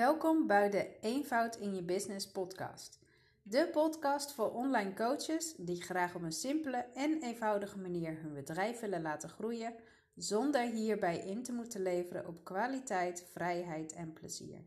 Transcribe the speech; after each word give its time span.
Welkom 0.00 0.46
bij 0.46 0.70
de 0.70 0.90
Eenvoud 1.00 1.56
in 1.56 1.74
je 1.74 1.82
Business 1.82 2.30
podcast. 2.30 2.98
De 3.42 3.68
podcast 3.72 4.32
voor 4.32 4.52
online 4.52 4.94
coaches 4.94 5.54
die 5.56 5.82
graag 5.82 6.14
op 6.14 6.22
een 6.22 6.32
simpele 6.32 6.76
en 6.94 7.22
eenvoudige 7.22 7.78
manier 7.78 8.20
hun 8.20 8.34
bedrijf 8.34 8.80
willen 8.80 9.02
laten 9.02 9.28
groeien, 9.28 9.74
zonder 10.14 10.62
hierbij 10.62 11.18
in 11.18 11.42
te 11.42 11.52
moeten 11.52 11.82
leveren 11.82 12.26
op 12.26 12.44
kwaliteit, 12.44 13.26
vrijheid 13.32 13.92
en 13.92 14.12
plezier. 14.12 14.64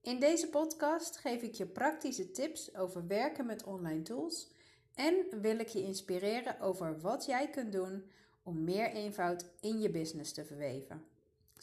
In 0.00 0.20
deze 0.20 0.48
podcast 0.48 1.16
geef 1.16 1.42
ik 1.42 1.54
je 1.54 1.66
praktische 1.66 2.30
tips 2.30 2.74
over 2.74 3.06
werken 3.06 3.46
met 3.46 3.64
online 3.64 4.02
tools 4.02 4.52
en 4.94 5.14
wil 5.40 5.58
ik 5.58 5.68
je 5.68 5.82
inspireren 5.82 6.60
over 6.60 7.00
wat 7.00 7.24
jij 7.24 7.50
kunt 7.50 7.72
doen 7.72 8.10
om 8.42 8.64
meer 8.64 8.90
eenvoud 8.90 9.44
in 9.60 9.80
je 9.80 9.90
business 9.90 10.32
te 10.32 10.44
verweven 10.44 11.13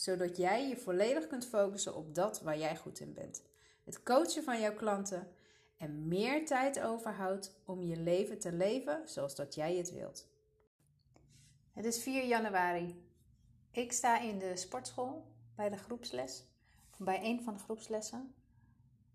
zodat 0.01 0.37
jij 0.37 0.67
je 0.67 0.77
volledig 0.77 1.27
kunt 1.27 1.45
focussen 1.45 1.95
op 1.95 2.15
dat 2.15 2.41
waar 2.41 2.57
jij 2.57 2.77
goed 2.77 2.99
in 2.99 3.13
bent. 3.13 3.43
Het 3.83 4.03
coachen 4.03 4.43
van 4.43 4.59
jouw 4.59 4.73
klanten 4.73 5.27
en 5.77 6.07
meer 6.07 6.45
tijd 6.45 6.81
overhoudt 6.81 7.55
om 7.65 7.81
je 7.81 7.97
leven 7.97 8.39
te 8.39 8.51
leven 8.51 9.01
zoals 9.05 9.35
dat 9.35 9.55
jij 9.55 9.75
het 9.75 9.93
wilt. 9.93 10.27
Het 11.73 11.85
is 11.85 12.03
4 12.03 12.25
januari. 12.25 13.05
Ik 13.71 13.91
sta 13.91 14.19
in 14.19 14.39
de 14.39 14.55
sportschool 14.55 15.25
bij 15.55 15.69
de 15.69 15.77
groepsles, 15.77 16.43
bij 16.97 17.19
een 17.23 17.41
van 17.43 17.53
de 17.53 17.59
groepslessen. 17.59 18.33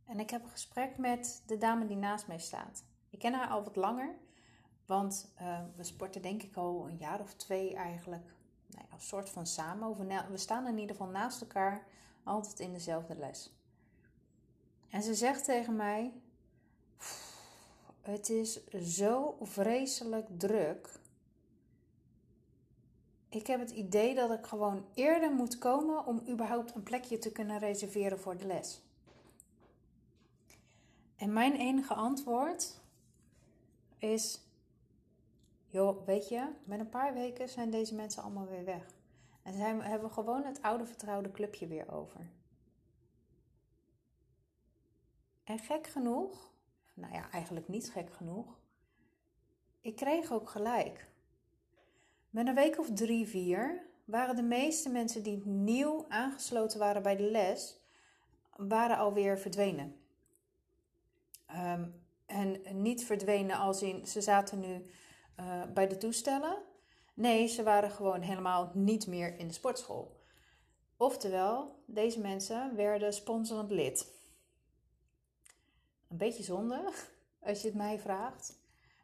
En 0.05 0.21
ik 0.21 0.31
heb 0.31 0.43
een 0.43 0.51
gesprek 0.51 0.99
met 0.99 1.43
de 1.47 1.59
dame 1.59 1.87
die 1.87 1.97
naast 1.97 2.27
mij 2.27 2.39
staat. 2.39 2.85
Ik 3.11 3.19
ken 3.19 3.35
haar 3.35 3.49
al 3.49 3.65
wat 3.65 3.77
langer, 3.77 4.15
want 4.85 5.33
uh, 5.41 5.61
we 5.77 5.85
sporten 5.85 6.23
denk 6.23 6.43
ik 6.43 6.57
al 6.57 6.89
een 6.89 6.97
jaar 6.97 7.21
of 7.21 7.35
twee 7.35 7.75
eigenlijk 7.75 8.36
een 8.97 9.03
soort 9.03 9.31
van 9.31 9.47
samen. 9.47 9.97
We 10.31 10.37
staan 10.37 10.67
in 10.67 10.79
ieder 10.79 10.97
geval 10.97 11.11
naast 11.11 11.41
elkaar, 11.41 11.87
altijd 12.25 12.61
in 12.61 12.73
dezelfde 12.73 13.17
les. 13.17 13.55
En 14.89 15.03
ze 15.03 15.15
zegt 15.15 15.45
tegen 15.45 15.77
mij: 15.77 16.13
Het 18.01 18.29
is 18.29 18.67
zo 18.69 19.37
vreselijk 19.41 20.27
druk. 20.39 21.01
Ik 23.29 23.47
heb 23.47 23.61
het 23.61 23.71
idee 23.71 24.15
dat 24.15 24.31
ik 24.31 24.47
gewoon 24.47 24.87
eerder 24.95 25.33
moet 25.33 25.59
komen 25.59 26.07
om 26.07 26.23
überhaupt 26.29 26.75
een 26.75 26.83
plekje 26.83 27.19
te 27.19 27.33
kunnen 27.33 27.59
reserveren 27.59 28.21
voor 28.21 28.37
de 28.37 28.47
les. 28.47 28.83
En 31.17 31.33
mijn 31.33 31.55
enige 31.55 31.95
antwoord 31.95 32.81
is: 33.99 34.41
joh, 35.77 36.07
weet 36.07 36.29
je, 36.29 36.49
met 36.65 36.81
een 36.81 36.89
paar 36.89 37.15
weken 37.15 37.49
zijn 37.49 37.71
deze 37.71 37.95
mensen 37.95 38.23
allemaal 38.23 38.47
weer 38.47 38.65
weg. 38.65 38.95
En 39.43 39.55
zijn, 39.55 39.83
hebben 39.83 40.09
we 40.09 40.15
gewoon 40.15 40.45
het 40.45 40.63
oude 40.63 40.87
vertrouwde 40.87 41.31
clubje 41.31 41.67
weer 41.67 41.93
over. 41.93 42.31
En 45.45 45.59
gek 45.59 45.87
genoeg, 45.87 46.51
nou 46.95 47.13
ja, 47.13 47.31
eigenlijk 47.31 47.69
niet 47.69 47.91
gek 47.91 48.13
genoeg, 48.13 48.59
ik 49.81 49.97
kreeg 49.97 50.33
ook 50.33 50.49
gelijk. 50.49 51.09
Met 52.31 52.47
een 52.47 52.55
week 52.55 52.79
of 52.79 52.91
drie, 52.91 53.27
vier 53.27 53.87
waren 54.05 54.37
de 54.37 54.43
meeste 54.43 54.89
mensen 54.89 55.23
die 55.23 55.47
nieuw 55.47 56.05
aangesloten 56.09 56.79
waren 56.79 57.03
bij 57.03 57.17
de 57.17 57.31
les, 57.31 57.81
waren 58.57 58.99
alweer 58.99 59.39
verdwenen. 59.39 59.97
Um, 61.51 62.05
en 62.27 62.63
niet 62.83 63.05
verdwenen 63.05 63.57
als 63.57 63.83
in, 63.83 64.07
ze 64.07 64.21
zaten 64.21 64.61
nu 64.61 64.87
uh, 65.41 65.63
bij 65.75 65.89
de 65.89 65.97
toestellen. 65.97 66.57
Nee, 67.15 67.47
ze 67.47 67.63
waren 67.63 67.91
gewoon 67.91 68.21
helemaal 68.21 68.71
niet 68.75 69.07
meer 69.07 69.39
in 69.39 69.47
de 69.47 69.55
sportschool. 69.55 70.21
Oftewel, 70.97 71.83
deze 71.87 72.21
mensen 72.21 72.77
werden 72.77 73.13
sponsorend 73.13 73.71
lid. 73.71 74.15
Een 76.09 76.17
beetje 76.17 76.43
zonde, 76.43 76.93
als 77.49 77.61
je 77.61 77.69
het 77.69 77.77
mij 77.77 77.99
vraagt. 77.99 78.59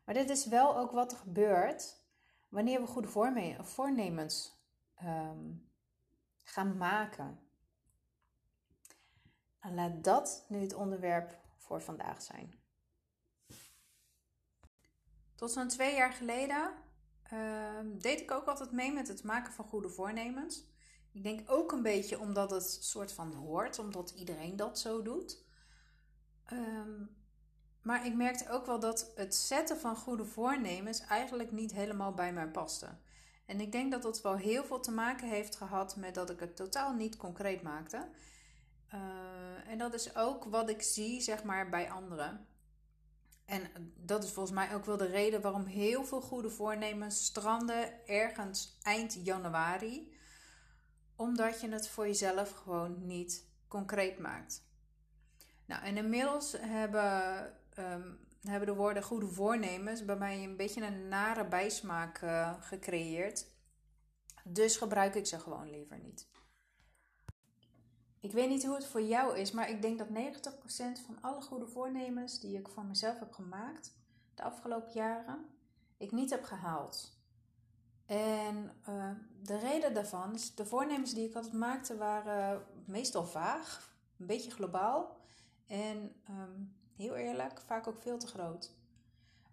Maar 0.05 0.15
dit 0.15 0.31
is 0.31 0.47
wel 0.47 0.77
ook 0.77 0.91
wat 0.91 1.13
er 1.13 1.19
gebeurt 1.19 2.01
wanneer 2.49 2.81
we 2.81 2.87
goede 2.87 3.09
voornemens 3.63 4.53
um, 5.05 5.71
gaan 6.43 6.77
maken. 6.77 7.39
En 9.61 9.75
laat 9.75 10.05
dat 10.05 10.45
nu 10.49 10.61
het 10.61 10.75
onderwerp 10.75 11.39
voor 11.57 11.83
vandaag 11.83 12.23
zijn. 12.23 12.55
Tot 15.43 15.53
zo'n 15.53 15.69
twee 15.69 15.95
jaar 15.95 16.13
geleden 16.13 16.73
uh, 17.33 17.79
deed 17.85 18.21
ik 18.21 18.31
ook 18.31 18.47
altijd 18.47 18.73
mee 18.73 18.93
met 18.93 19.09
het 19.09 19.25
maken 19.25 19.53
van 19.53 19.65
goede 19.65 19.89
voornemens. 19.89 20.65
Ik 21.13 21.23
denk 21.23 21.51
ook 21.51 21.73
een 21.73 21.83
beetje 21.83 22.21
omdat 22.21 22.51
het 22.51 22.79
soort 22.81 23.13
van 23.13 23.33
hoort, 23.33 23.79
omdat 23.79 24.11
iedereen 24.11 24.57
dat 24.57 24.79
zo 24.79 25.03
doet. 25.03 25.45
Um, 26.53 27.17
maar 27.81 28.07
ik 28.07 28.15
merkte 28.15 28.51
ook 28.51 28.67
wel 28.67 28.81
dat 28.81 29.13
het 29.15 29.35
zetten 29.35 29.79
van 29.79 29.97
goede 29.97 30.25
voornemens 30.25 31.01
eigenlijk 31.01 31.53
niet 31.53 31.73
helemaal 31.73 32.15
bij 32.15 32.33
mij 32.33 32.49
paste. 32.49 32.99
En 33.47 33.61
ik 33.61 33.73
denk 33.73 33.93
dat 33.93 34.03
dat 34.03 34.23
wel 34.23 34.37
heel 34.37 34.65
veel 34.65 34.81
te 34.81 34.93
maken 34.93 35.29
heeft 35.29 35.57
gehad 35.57 35.97
met 35.97 36.15
dat 36.15 36.31
ik 36.31 36.41
het 36.41 36.57
totaal 36.57 36.95
niet 36.95 37.17
concreet 37.17 37.63
maakte. 37.63 38.09
Uh, 38.95 39.71
en 39.71 39.79
dat 39.79 39.95
is 39.95 40.17
ook 40.17 40.45
wat 40.45 40.69
ik 40.69 40.83
zie, 40.83 41.21
zeg 41.21 41.45
maar, 41.45 41.69
bij 41.69 41.91
anderen. 41.91 42.47
En 43.53 43.93
dat 43.97 44.25
is 44.25 44.31
volgens 44.33 44.55
mij 44.55 44.75
ook 44.75 44.85
wel 44.85 44.97
de 44.97 45.07
reden 45.07 45.41
waarom 45.41 45.65
heel 45.65 46.05
veel 46.05 46.21
goede 46.21 46.51
voornemens 46.51 47.25
stranden 47.25 48.07
ergens 48.07 48.79
eind 48.83 49.19
januari. 49.25 50.17
Omdat 51.17 51.61
je 51.61 51.69
het 51.69 51.89
voor 51.89 52.07
jezelf 52.07 52.51
gewoon 52.51 53.07
niet 53.07 53.47
concreet 53.69 54.19
maakt. 54.19 54.65
Nou, 55.67 55.85
en 55.85 55.97
inmiddels 55.97 56.53
hebben, 56.59 57.45
um, 57.79 58.19
hebben 58.43 58.67
de 58.69 58.75
woorden 58.75 59.03
goede 59.03 59.29
voornemens 59.29 60.05
bij 60.05 60.17
mij 60.17 60.45
een 60.45 60.57
beetje 60.57 60.87
een 60.87 61.09
nare 61.09 61.49
bijsmaak 61.49 62.21
uh, 62.21 62.55
gecreëerd. 62.61 63.47
Dus 64.45 64.77
gebruik 64.77 65.15
ik 65.15 65.27
ze 65.27 65.39
gewoon 65.39 65.71
liever 65.71 65.99
niet. 65.99 66.27
Ik 68.23 68.33
weet 68.33 68.49
niet 68.49 68.65
hoe 68.65 68.75
het 68.75 68.87
voor 68.87 69.03
jou 69.03 69.39
is, 69.39 69.51
maar 69.51 69.71
ik 69.71 69.83
denk 69.83 69.99
dat 69.99 70.09
90% 70.09 70.13
van 71.05 71.19
alle 71.21 71.41
goede 71.41 71.67
voornemens 71.67 72.41
die 72.41 72.59
ik 72.59 72.69
voor 72.69 72.85
mezelf 72.85 73.19
heb 73.19 73.33
gemaakt 73.33 73.93
de 74.35 74.43
afgelopen 74.43 74.93
jaren, 74.93 75.47
ik 75.97 76.13
niet 76.13 76.31
heb 76.31 76.45
gehaald. 76.45 77.17
En 78.07 78.73
uh, 78.89 79.11
de 79.43 79.59
reden 79.59 79.95
daarvan 79.95 80.35
is, 80.35 80.55
de 80.55 80.67
voornemens 80.67 81.15
die 81.15 81.29
ik 81.29 81.35
altijd 81.35 81.53
maakte 81.53 81.97
waren 81.97 82.65
meestal 82.85 83.27
vaag, 83.27 83.97
een 84.19 84.27
beetje 84.27 84.51
globaal 84.51 85.17
en 85.67 86.15
um, 86.31 86.77
heel 86.97 87.15
eerlijk, 87.15 87.61
vaak 87.61 87.87
ook 87.87 88.03
veel 88.03 88.19
te 88.19 88.27
groot. 88.27 88.75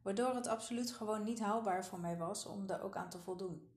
Waardoor 0.02 0.35
het 0.35 0.47
absoluut 0.47 0.91
gewoon 0.91 1.24
niet 1.24 1.40
haalbaar 1.40 1.85
voor 1.85 2.00
mij 2.00 2.18
was 2.18 2.46
om 2.46 2.66
daar 2.66 2.81
ook 2.81 2.96
aan 2.96 3.09
te 3.09 3.19
voldoen. 3.19 3.69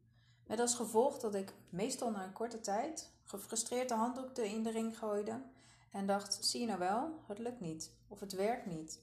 Met 0.53 0.61
als 0.61 0.75
gevolg 0.75 1.19
dat 1.19 1.35
ik 1.35 1.53
meestal 1.69 2.11
na 2.11 2.25
een 2.25 2.33
korte 2.33 2.61
tijd 2.61 3.11
gefrustreerd 3.25 3.89
de 3.89 3.95
handdoek 3.95 4.39
in 4.39 4.63
de 4.63 4.71
ring 4.71 4.99
gooide 4.99 5.43
en 5.91 6.07
dacht: 6.07 6.45
zie 6.45 6.61
je 6.61 6.67
nou 6.67 6.79
wel, 6.79 7.21
het 7.27 7.39
lukt 7.39 7.61
niet 7.61 7.91
of 8.09 8.21
het 8.21 8.33
werkt 8.33 8.67
niet. 8.67 9.01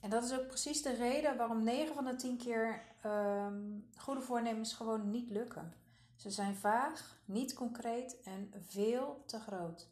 En 0.00 0.10
dat 0.10 0.24
is 0.24 0.38
ook 0.38 0.46
precies 0.46 0.82
de 0.82 0.94
reden 0.94 1.36
waarom 1.36 1.62
9 1.62 1.94
van 1.94 2.04
de 2.04 2.16
10 2.16 2.36
keer 2.36 2.82
um, 3.06 3.88
goede 3.96 4.20
voornemens 4.20 4.72
gewoon 4.72 5.10
niet 5.10 5.30
lukken. 5.30 5.74
Ze 6.16 6.30
zijn 6.30 6.56
vaag, 6.56 7.18
niet 7.24 7.54
concreet 7.54 8.20
en 8.20 8.52
veel 8.68 9.22
te 9.26 9.40
groot. 9.40 9.88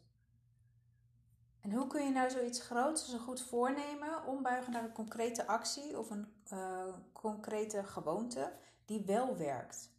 En 1.61 1.71
hoe 1.71 1.87
kun 1.87 2.05
je 2.05 2.11
nou 2.11 2.29
zoiets 2.29 2.61
groots 2.61 3.03
als 3.03 3.13
een 3.13 3.19
goed 3.19 3.41
voornemen 3.41 4.25
ombuigen 4.25 4.71
naar 4.71 4.83
een 4.83 4.91
concrete 4.91 5.47
actie 5.47 5.99
of 5.99 6.09
een 6.09 6.27
uh, 6.53 6.93
concrete 7.11 7.83
gewoonte 7.83 8.53
die 8.85 9.03
wel 9.05 9.37
werkt? 9.37 9.93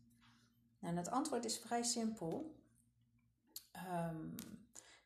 En 0.86 0.96
het 0.96 1.10
antwoord 1.10 1.44
is 1.44 1.58
vrij 1.58 1.82
simpel. 1.82 2.54
Um, 3.74 4.34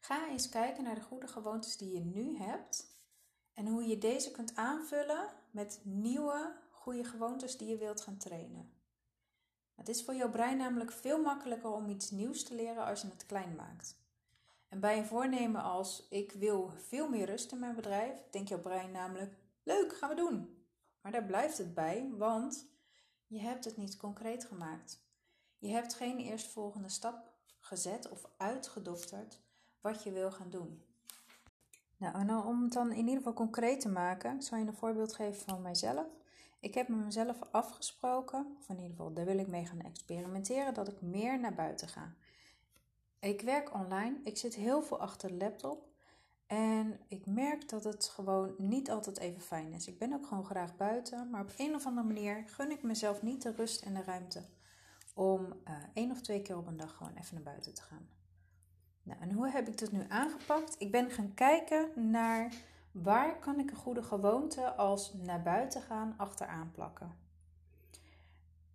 ga 0.00 0.28
eens 0.28 0.48
kijken 0.48 0.84
naar 0.84 0.94
de 0.94 1.00
goede 1.00 1.26
gewoontes 1.26 1.76
die 1.76 1.93
je 1.93 2.05
nu 2.05 2.37
hebt 2.37 2.87
en 3.55 3.66
hoe 3.66 3.87
je 3.87 3.99
deze 3.99 4.31
kunt 4.31 4.56
aanvullen 4.56 5.28
met 5.50 5.81
nieuwe 5.82 6.56
goede 6.70 7.05
gewoontes 7.05 7.56
die 7.56 7.69
je 7.69 7.76
wilt 7.76 8.00
gaan 8.00 8.16
trainen. 8.16 8.72
Het 9.75 9.88
is 9.88 10.05
voor 10.05 10.14
jouw 10.14 10.31
brein 10.31 10.56
namelijk 10.56 10.93
veel 10.93 11.22
makkelijker 11.22 11.70
om 11.70 11.88
iets 11.88 12.10
nieuws 12.10 12.44
te 12.44 12.55
leren 12.55 12.84
als 12.84 13.00
je 13.00 13.08
het 13.08 13.26
klein 13.26 13.55
maakt. 13.55 13.99
En 14.69 14.81
bij 14.81 14.99
een 14.99 15.06
voornemen 15.06 15.62
als 15.62 16.06
ik 16.10 16.32
wil 16.32 16.70
veel 16.76 17.08
meer 17.08 17.26
rust 17.26 17.52
in 17.52 17.58
mijn 17.58 17.75
bedrijf, 17.75 18.22
denkt 18.31 18.49
jouw 18.49 18.60
brein 18.60 18.90
namelijk 18.90 19.37
leuk, 19.62 19.96
gaan 19.96 20.08
we 20.08 20.14
doen. 20.14 20.64
Maar 21.00 21.12
daar 21.12 21.25
blijft 21.25 21.58
het 21.58 21.75
bij, 21.75 22.10
want 22.16 22.66
je 23.26 23.38
hebt 23.38 23.64
het 23.64 23.76
niet 23.76 23.96
concreet 23.96 24.44
gemaakt. 24.44 25.08
Je 25.60 25.68
hebt 25.68 25.94
geen 25.94 26.18
eerstvolgende 26.18 26.88
stap 26.88 27.32
gezet 27.58 28.08
of 28.08 28.28
uitgedokterd 28.36 29.40
wat 29.80 30.02
je 30.02 30.12
wil 30.12 30.30
gaan 30.30 30.50
doen. 30.50 30.82
Nou, 31.96 32.46
om 32.46 32.62
het 32.62 32.72
dan 32.72 32.90
in 32.90 32.98
ieder 32.98 33.16
geval 33.16 33.32
concreet 33.32 33.80
te 33.80 33.88
maken, 33.88 34.42
zal 34.42 34.58
je 34.58 34.66
een 34.66 34.74
voorbeeld 34.74 35.14
geven 35.14 35.42
van 35.42 35.62
mijzelf. 35.62 36.06
Ik 36.60 36.74
heb 36.74 36.88
met 36.88 37.04
mezelf 37.04 37.38
afgesproken, 37.50 38.56
of 38.58 38.68
in 38.68 38.74
ieder 38.74 38.90
geval 38.90 39.12
daar 39.12 39.24
wil 39.24 39.38
ik 39.38 39.46
mee 39.46 39.66
gaan 39.66 39.80
experimenteren, 39.80 40.74
dat 40.74 40.88
ik 40.88 41.00
meer 41.00 41.40
naar 41.40 41.54
buiten 41.54 41.88
ga. 41.88 42.14
Ik 43.18 43.40
werk 43.40 43.74
online, 43.74 44.16
ik 44.24 44.36
zit 44.36 44.54
heel 44.54 44.82
veel 44.82 45.00
achter 45.00 45.28
de 45.28 45.34
laptop 45.34 45.88
En 46.46 47.00
ik 47.08 47.26
merk 47.26 47.68
dat 47.68 47.84
het 47.84 48.08
gewoon 48.08 48.54
niet 48.58 48.90
altijd 48.90 49.18
even 49.18 49.40
fijn 49.40 49.72
is. 49.72 49.86
Ik 49.86 49.98
ben 49.98 50.12
ook 50.12 50.26
gewoon 50.26 50.44
graag 50.44 50.76
buiten, 50.76 51.30
maar 51.30 51.42
op 51.42 51.52
een 51.56 51.74
of 51.74 51.86
andere 51.86 52.06
manier 52.06 52.44
gun 52.46 52.70
ik 52.70 52.82
mezelf 52.82 53.22
niet 53.22 53.42
de 53.42 53.52
rust 53.52 53.82
en 53.82 53.94
de 53.94 54.02
ruimte 54.02 54.42
om 55.20 55.52
uh, 55.69 55.75
één 55.94 56.11
of 56.11 56.20
twee 56.20 56.43
keer 56.43 56.56
op 56.56 56.67
een 56.67 56.76
dag 56.76 56.96
gewoon 56.96 57.14
even 57.14 57.34
naar 57.34 57.43
buiten 57.43 57.75
te 57.75 57.82
gaan. 57.82 58.08
Nou, 59.02 59.20
en 59.20 59.32
hoe 59.32 59.49
heb 59.49 59.69
ik 59.69 59.78
dit 59.78 59.93
nu 59.93 60.05
aangepakt? 60.08 60.76
Ik 60.78 60.90
ben 60.90 61.11
gaan 61.11 61.34
kijken 61.34 62.11
naar 62.11 62.55
waar 62.93 63.38
kan 63.38 63.58
ik 63.58 63.70
een 63.70 63.76
goede 63.76 64.02
gewoonte 64.02 64.75
als 64.75 65.12
naar 65.14 65.43
buiten 65.43 65.82
gaan 65.82 66.14
achteraan 66.17 66.70
plakken. 66.70 67.17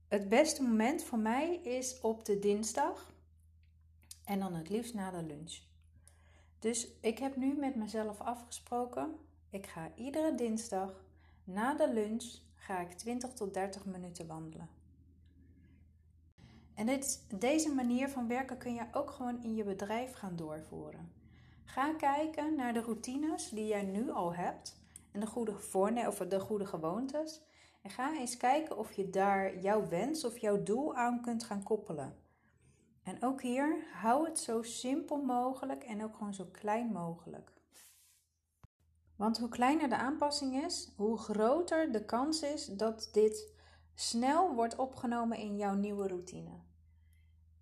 Het 0.07 0.29
beste 0.29 0.63
moment 0.63 1.03
voor 1.03 1.19
mij 1.19 1.55
is 1.55 1.99
op 2.01 2.25
de 2.25 2.39
dinsdag 2.39 3.13
en 4.25 4.39
dan 4.39 4.53
het 4.53 4.69
liefst 4.69 4.93
na 4.93 5.11
de 5.11 5.23
lunch. 5.23 5.61
Dus 6.59 6.87
ik 7.01 7.19
heb 7.19 7.35
nu 7.35 7.53
met 7.53 7.75
mezelf 7.75 8.21
afgesproken. 8.21 9.15
Ik 9.49 9.67
ga 9.67 9.91
iedere 9.95 10.35
dinsdag 10.35 11.03
na 11.43 11.73
de 11.73 11.93
lunch 11.93 12.39
ga 12.55 12.79
ik 12.79 12.91
20 12.91 13.33
tot 13.33 13.53
30 13.53 13.85
minuten 13.85 14.27
wandelen. 14.27 14.69
En 16.75 16.85
dit, 16.85 17.25
deze 17.39 17.73
manier 17.73 18.09
van 18.09 18.27
werken 18.27 18.57
kun 18.57 18.73
je 18.73 18.85
ook 18.91 19.11
gewoon 19.11 19.43
in 19.43 19.55
je 19.55 19.63
bedrijf 19.63 20.13
gaan 20.13 20.35
doorvoeren. 20.35 21.11
Ga 21.65 21.93
kijken 21.93 22.55
naar 22.55 22.73
de 22.73 22.81
routines 22.81 23.49
die 23.49 23.67
jij 23.67 23.83
nu 23.83 24.11
al 24.11 24.33
hebt 24.33 24.79
en 25.11 25.19
de 25.19 25.27
goede, 25.27 25.59
voorne 25.59 26.07
of 26.07 26.17
de 26.17 26.39
goede 26.39 26.65
gewoontes. 26.65 27.41
En 27.81 27.89
ga 27.89 28.17
eens 28.17 28.37
kijken 28.37 28.77
of 28.77 28.91
je 28.91 29.09
daar 29.09 29.59
jouw 29.59 29.87
wens 29.87 30.25
of 30.25 30.37
jouw 30.37 30.63
doel 30.63 30.95
aan 30.95 31.21
kunt 31.21 31.43
gaan 31.43 31.63
koppelen. 31.63 32.17
En 33.03 33.23
ook 33.23 33.41
hier, 33.41 33.87
hou 33.93 34.25
het 34.25 34.39
zo 34.39 34.61
simpel 34.61 35.17
mogelijk 35.17 35.83
en 35.83 36.03
ook 36.03 36.15
gewoon 36.15 36.33
zo 36.33 36.45
klein 36.51 36.91
mogelijk. 36.91 37.51
Want 39.15 39.37
hoe 39.37 39.49
kleiner 39.49 39.89
de 39.89 39.97
aanpassing 39.97 40.63
is, 40.63 40.93
hoe 40.95 41.17
groter 41.17 41.91
de 41.91 42.05
kans 42.05 42.41
is 42.41 42.65
dat 42.65 43.09
dit 43.11 43.53
snel 43.95 44.55
wordt 44.55 44.75
opgenomen 44.75 45.37
in 45.37 45.57
jouw 45.57 45.73
nieuwe 45.73 46.07
routine. 46.07 46.59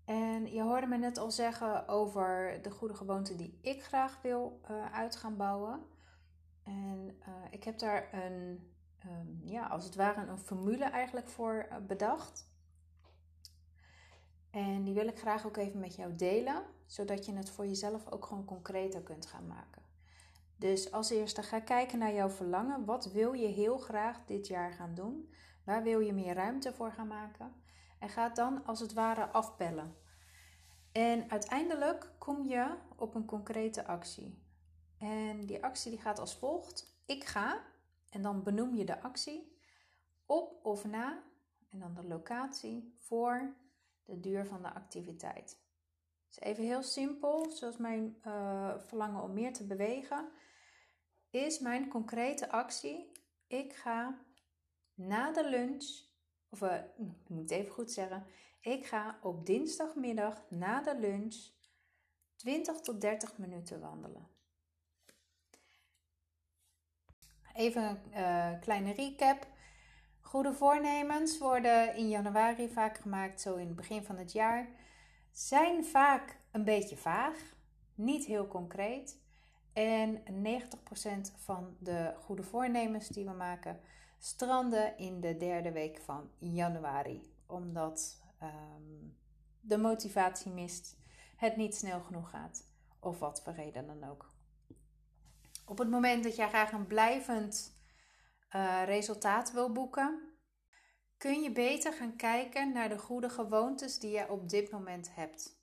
En 0.04 0.52
je 0.52 0.62
hoorde 0.62 0.86
me 0.86 0.96
net 0.96 1.18
al 1.18 1.30
zeggen 1.30 1.88
over 1.88 2.58
de 2.62 2.70
goede 2.70 2.94
gewoonte 2.94 3.36
die 3.36 3.58
ik 3.60 3.82
graag 3.82 4.22
wil 4.22 4.60
uh, 4.70 4.92
uit 4.92 5.16
gaan 5.16 5.36
bouwen. 5.36 5.86
En 6.62 7.18
uh, 7.20 7.34
ik 7.50 7.64
heb 7.64 7.78
daar 7.78 8.08
een, 8.12 8.70
um, 9.06 9.40
ja, 9.42 9.66
als 9.66 9.84
het 9.84 9.94
ware 9.94 10.26
een 10.26 10.38
formule 10.38 10.84
eigenlijk 10.84 11.28
voor 11.28 11.66
uh, 11.70 11.76
bedacht. 11.86 12.52
En 14.50 14.84
die 14.84 14.94
wil 14.94 15.06
ik 15.06 15.18
graag 15.18 15.46
ook 15.46 15.56
even 15.56 15.80
met 15.80 15.94
jou 15.94 16.14
delen, 16.14 16.62
zodat 16.86 17.26
je 17.26 17.34
het 17.34 17.50
voor 17.50 17.66
jezelf 17.66 18.10
ook 18.10 18.26
gewoon 18.26 18.44
concreter 18.44 19.02
kunt 19.02 19.26
gaan 19.26 19.46
maken. 19.46 19.83
Dus 20.56 20.92
als 20.92 21.10
eerste 21.10 21.42
ga 21.42 21.60
kijken 21.60 21.98
naar 21.98 22.14
jouw 22.14 22.28
verlangen. 22.30 22.84
Wat 22.84 23.12
wil 23.12 23.32
je 23.32 23.46
heel 23.46 23.78
graag 23.78 24.24
dit 24.24 24.46
jaar 24.46 24.72
gaan 24.72 24.94
doen? 24.94 25.32
Waar 25.64 25.82
wil 25.82 26.00
je 26.00 26.12
meer 26.12 26.34
ruimte 26.34 26.72
voor 26.72 26.92
gaan 26.92 27.06
maken? 27.06 27.54
En 27.98 28.08
ga 28.08 28.28
dan 28.28 28.64
als 28.64 28.80
het 28.80 28.92
ware 28.92 29.26
afpellen. 29.26 29.96
En 30.92 31.30
uiteindelijk 31.30 32.12
kom 32.18 32.48
je 32.48 32.76
op 32.96 33.14
een 33.14 33.24
concrete 33.24 33.86
actie. 33.86 34.42
En 34.98 35.46
die 35.46 35.64
actie 35.64 35.90
die 35.90 36.00
gaat 36.00 36.18
als 36.18 36.36
volgt. 36.36 37.02
Ik 37.06 37.24
ga, 37.24 37.64
en 38.10 38.22
dan 38.22 38.42
benoem 38.42 38.74
je 38.74 38.84
de 38.84 39.02
actie, 39.02 39.58
op 40.26 40.64
of 40.64 40.84
na, 40.84 41.22
en 41.70 41.78
dan 41.78 41.94
de 41.94 42.04
locatie, 42.04 42.94
voor 42.98 43.54
de 44.04 44.20
duur 44.20 44.46
van 44.46 44.62
de 44.62 44.74
activiteit. 44.74 45.62
Dus 46.34 46.42
even 46.42 46.64
heel 46.64 46.82
simpel, 46.82 47.50
zoals 47.50 47.76
mijn 47.76 48.16
uh, 48.26 48.78
verlangen 48.86 49.22
om 49.22 49.32
meer 49.32 49.52
te 49.52 49.66
bewegen, 49.66 50.30
is 51.30 51.58
mijn 51.58 51.88
concrete 51.88 52.50
actie. 52.50 53.12
Ik 53.46 53.72
ga 53.72 54.18
na 54.94 55.32
de 55.32 55.48
lunch, 55.48 55.84
of 56.48 56.60
uh, 56.60 56.74
ik 56.96 57.28
moet 57.28 57.50
even 57.50 57.72
goed 57.72 57.90
zeggen, 57.90 58.26
ik 58.60 58.86
ga 58.86 59.18
op 59.22 59.46
dinsdagmiddag 59.46 60.44
na 60.50 60.82
de 60.82 60.98
lunch 60.98 61.34
20 62.36 62.80
tot 62.80 63.00
30 63.00 63.38
minuten 63.38 63.80
wandelen. 63.80 64.28
Even 67.52 67.82
een 67.82 67.98
uh, 68.10 68.60
kleine 68.60 68.92
recap. 68.92 69.46
Goede 70.20 70.52
voornemens 70.52 71.38
worden 71.38 71.96
in 71.96 72.08
januari 72.08 72.68
vaak 72.68 72.98
gemaakt, 72.98 73.40
zo 73.40 73.54
in 73.54 73.66
het 73.66 73.76
begin 73.76 74.04
van 74.04 74.16
het 74.16 74.32
jaar. 74.32 74.68
Zijn 75.34 75.84
vaak 75.84 76.38
een 76.50 76.64
beetje 76.64 76.96
vaag, 76.96 77.54
niet 77.94 78.24
heel 78.24 78.46
concreet. 78.46 79.18
En 79.72 80.22
90% 80.22 81.36
van 81.36 81.76
de 81.78 82.14
goede 82.20 82.42
voornemens 82.42 83.08
die 83.08 83.24
we 83.24 83.30
maken 83.30 83.80
stranden 84.18 84.98
in 84.98 85.20
de 85.20 85.36
derde 85.36 85.72
week 85.72 85.98
van 85.98 86.30
januari. 86.38 87.32
Omdat 87.46 88.22
um, 88.42 89.16
de 89.60 89.78
motivatie 89.78 90.50
mist, 90.50 90.96
het 91.36 91.56
niet 91.56 91.74
snel 91.74 92.00
genoeg 92.00 92.30
gaat 92.30 92.66
of 93.00 93.18
wat 93.18 93.42
voor 93.42 93.52
reden 93.52 93.86
dan 93.86 94.10
ook. 94.10 94.30
Op 95.66 95.78
het 95.78 95.90
moment 95.90 96.24
dat 96.24 96.36
jij 96.36 96.48
graag 96.48 96.72
een 96.72 96.86
blijvend 96.86 97.76
uh, 98.56 98.82
resultaat 98.84 99.52
wil 99.52 99.72
boeken, 99.72 100.33
kun 101.24 101.42
je 101.42 101.52
beter 101.52 101.92
gaan 101.92 102.16
kijken 102.16 102.72
naar 102.72 102.88
de 102.88 102.98
goede 102.98 103.28
gewoontes 103.28 103.98
die 103.98 104.10
je 104.10 104.30
op 104.30 104.48
dit 104.48 104.70
moment 104.70 105.14
hebt. 105.14 105.58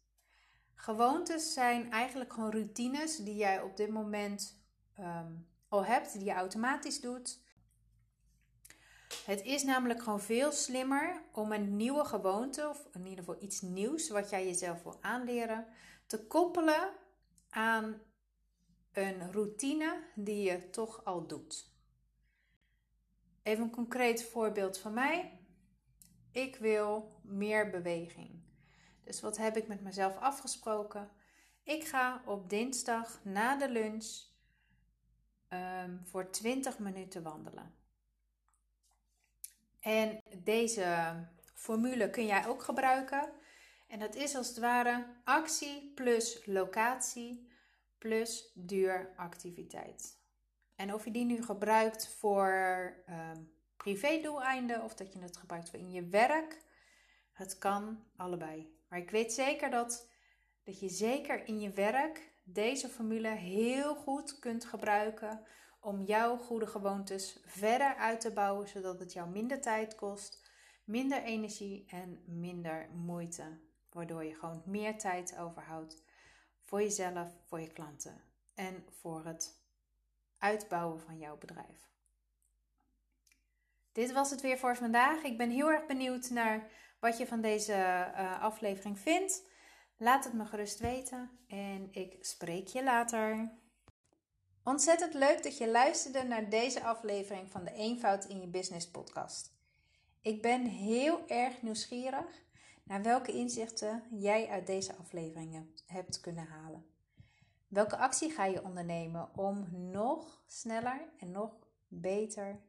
Gewoontes 0.76 1.54
zijn 1.54 1.92
eigenlijk 1.92 2.34
gewoon 2.34 2.52
routines 2.52 3.18
die 3.18 3.36
jij 3.36 3.62
op 3.62 3.78
dit 3.78 3.90
moment 3.90 4.62
um, 5.00 5.48
al 5.68 5.86
hebt, 5.86 6.14
die 6.14 6.24
je 6.24 6.32
automatisch 6.32 7.02
doet. 7.02 7.40
Het 9.26 9.42
is 9.42 9.64
namelijk 9.64 10.04
gewoon 10.04 10.22
veel 10.22 10.52
slimmer 10.52 11.22
om 11.32 11.52
een 11.52 11.76
nieuwe 11.76 12.06
gewoonte, 12.06 12.70
of 12.70 12.88
in 12.94 13.06
ieder 13.06 13.24
geval 13.24 13.44
iets 13.44 13.62
nieuws 13.62 14.10
wat 14.10 14.30
jij 14.30 14.46
jezelf 14.46 14.84
wil 14.84 14.98
aanleren, 15.02 15.66
te 16.06 16.28
koppelen 16.28 16.90
aan 17.50 18.02
een 18.92 19.32
routine 19.32 20.04
die 20.16 20.52
je 20.52 20.70
toch 20.70 21.06
al 21.06 21.28
doet. 21.28 21.70
Even 23.44 23.64
een 23.64 23.72
concreet 23.72 24.24
voorbeeld 24.24 24.78
van 24.78 24.94
mij. 24.94 25.40
Ik 26.32 26.56
wil 26.56 27.20
meer 27.22 27.70
beweging. 27.70 28.42
Dus 29.04 29.22
wat 29.22 29.38
heb 29.38 29.58
ik 29.58 29.68
met 29.68 29.82
mezelf 29.82 30.18
afgesproken? 30.18 31.10
Ik 31.64 31.88
ga 31.88 32.22
op 32.26 32.50
dinsdag 32.50 33.20
na 33.24 33.58
de 33.58 33.70
lunch 33.70 34.30
um, 35.50 36.02
voor 36.04 36.30
20 36.30 36.80
minuten 36.80 37.24
wandelen. 37.24 37.76
En 39.80 40.22
deze 40.44 41.16
formule 41.54 42.10
kun 42.10 42.26
jij 42.26 42.48
ook 42.48 42.64
gebruiken. 42.64 43.32
En 43.88 44.00
dat 44.00 44.16
is 44.16 44.36
als 44.36 44.48
het 44.48 44.58
ware 44.58 45.06
actie 45.24 45.92
plus 45.96 46.46
locatie 46.46 47.50
plus 47.98 48.52
duuractiviteit. 48.54 50.20
En 50.76 50.94
of 50.94 51.06
je 51.06 51.12
die 51.12 51.26
nu 51.26 51.44
gebruikt 51.44 52.08
voor 52.08 52.94
um, 53.10 53.52
privé-doeleinden 53.82 54.84
of 54.84 54.96
dat 54.96 55.14
je 55.14 55.20
het 55.20 55.38
gebruikt 55.38 55.70
voor 55.70 55.80
in 55.80 55.92
je 55.92 56.06
werk, 56.06 56.62
het 57.32 57.58
kan 57.58 58.04
allebei. 58.16 58.76
Maar 58.88 59.00
ik 59.00 59.12
weet 59.12 59.34
zeker 59.34 59.70
dat, 59.70 60.10
dat 60.64 60.80
je 60.80 60.90
zeker 60.90 61.48
in 61.48 61.60
je 61.60 61.70
werk 61.70 62.32
deze 62.44 62.90
formule 62.90 63.28
heel 63.28 63.96
goed 63.96 64.40
kunt 64.40 64.66
gebruiken 64.66 65.46
om 65.80 66.02
jouw 66.02 66.38
goede 66.38 66.68
gewoontes 66.68 67.40
verder 67.46 67.96
uit 67.96 68.22
te 68.22 68.32
bouwen, 68.32 68.68
zodat 68.68 69.00
het 69.00 69.14
jou 69.14 69.30
minder 69.30 69.62
tijd 69.62 69.96
kost, 69.96 70.50
minder 70.84 71.24
energie 71.24 71.86
en 71.88 72.24
minder 72.26 72.90
moeite. 72.94 73.60
Waardoor 73.92 74.24
je 74.24 74.36
gewoon 74.36 74.62
meer 74.66 74.98
tijd 74.98 75.38
overhoudt 75.38 76.04
voor 76.62 76.82
jezelf, 76.82 77.30
voor 77.46 77.60
je 77.60 77.72
klanten 77.72 78.22
en 78.54 78.86
voor 78.90 79.26
het 79.26 79.64
uitbouwen 80.38 81.00
van 81.00 81.18
jouw 81.18 81.38
bedrijf. 81.38 81.90
Dit 83.92 84.12
was 84.12 84.30
het 84.30 84.42
weer 84.42 84.58
voor 84.58 84.76
vandaag. 84.76 85.24
Ik 85.24 85.38
ben 85.38 85.50
heel 85.50 85.72
erg 85.72 85.86
benieuwd 85.86 86.30
naar 86.30 86.70
wat 87.00 87.18
je 87.18 87.28
van 87.28 87.42
deze 87.42 87.74
uh, 87.74 88.42
aflevering 88.42 89.00
vindt. 89.00 89.44
Laat 89.98 90.24
het 90.24 90.34
me 90.34 90.46
gerust 90.46 90.80
weten 90.80 91.30
en 91.48 91.88
ik 91.92 92.18
spreek 92.20 92.68
je 92.68 92.84
later. 92.84 93.52
Ontzettend 94.64 95.14
leuk 95.14 95.44
dat 95.44 95.58
je 95.58 95.72
luisterde 95.72 96.24
naar 96.24 96.50
deze 96.50 96.84
aflevering 96.84 97.52
van 97.52 97.64
de 97.64 97.74
Eenvoud 97.74 98.26
in 98.26 98.42
je 98.42 98.48
Business 98.48 98.92
podcast. 98.92 99.52
Ik 100.22 100.42
ben 100.42 100.66
heel 100.66 101.28
erg 101.28 101.62
nieuwsgierig 101.62 102.44
naar 102.84 103.02
welke 103.02 103.32
inzichten 103.32 104.04
jij 104.12 104.48
uit 104.48 104.68
deze 104.68 104.96
afleveringen 104.96 105.74
hebt 105.86 106.20
kunnen 106.20 106.48
halen. 106.48 106.86
Welke 107.68 107.98
actie 107.98 108.30
ga 108.30 108.46
je 108.46 108.64
ondernemen 108.64 109.38
om 109.38 109.68
nog 109.92 110.44
sneller 110.48 111.02
en 111.20 111.32
nog 111.32 111.56
beter? 111.88 112.62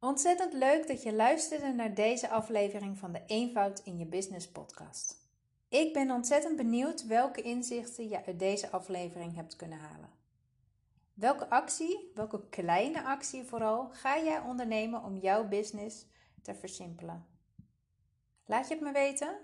Ontzettend 0.00 0.52
leuk 0.52 0.86
dat 0.86 1.02
je 1.02 1.12
luisterde 1.12 1.72
naar 1.72 1.94
deze 1.94 2.28
aflevering 2.28 2.98
van 2.98 3.12
de 3.12 3.22
Eenvoud 3.26 3.80
in 3.84 3.98
je 3.98 4.06
Business 4.06 4.48
podcast. 4.48 5.16
Ik 5.68 5.92
ben 5.92 6.10
ontzettend 6.10 6.56
benieuwd 6.56 7.06
welke 7.06 7.42
inzichten 7.42 8.08
je 8.08 8.24
uit 8.24 8.38
deze 8.38 8.70
aflevering 8.70 9.34
hebt 9.34 9.56
kunnen 9.56 9.78
halen. 9.78 10.10
Welke 11.14 11.50
actie, 11.50 12.10
welke 12.14 12.48
kleine 12.48 13.02
actie 13.02 13.44
vooral, 13.44 13.88
ga 13.92 14.18
jij 14.18 14.40
ondernemen 14.40 15.02
om 15.02 15.16
jouw 15.16 15.48
business 15.48 16.06
te 16.42 16.54
versimpelen? 16.54 17.26
Laat 18.46 18.68
je 18.68 18.74
het 18.74 18.82
me 18.82 18.92
weten? 18.92 19.38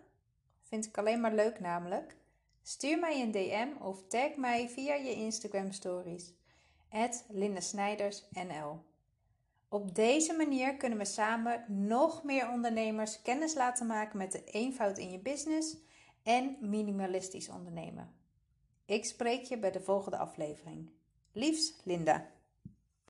Vind 0.62 0.86
ik 0.86 0.98
alleen 0.98 1.20
maar 1.20 1.34
leuk 1.34 1.60
namelijk. 1.60 2.16
Stuur 2.62 2.98
mij 2.98 3.22
een 3.22 3.30
DM 3.30 3.82
of 3.82 4.06
tag 4.08 4.36
mij 4.36 4.68
via 4.68 4.94
je 4.94 5.14
Instagram 5.14 5.72
stories. 5.72 6.32
NL. 8.30 8.92
Op 9.74 9.94
deze 9.94 10.32
manier 10.32 10.76
kunnen 10.76 10.98
we 10.98 11.04
samen 11.04 11.64
nog 11.68 12.22
meer 12.24 12.48
ondernemers 12.48 13.22
kennis 13.22 13.54
laten 13.54 13.86
maken 13.86 14.18
met 14.18 14.32
de 14.32 14.44
eenvoud 14.44 14.98
in 14.98 15.10
je 15.10 15.18
business 15.18 15.76
en 16.22 16.56
minimalistisch 16.60 17.48
ondernemen. 17.48 18.14
Ik 18.86 19.04
spreek 19.04 19.44
je 19.44 19.58
bij 19.58 19.70
de 19.70 19.80
volgende 19.80 20.16
aflevering. 20.16 20.90
Liefs, 21.32 21.74
Linda. 21.84 22.30